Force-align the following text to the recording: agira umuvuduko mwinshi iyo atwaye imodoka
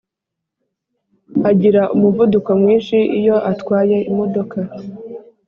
agira 1.49 1.81
umuvuduko 1.95 2.49
mwinshi 2.61 2.97
iyo 3.19 3.35
atwaye 3.51 3.97
imodoka 4.09 4.57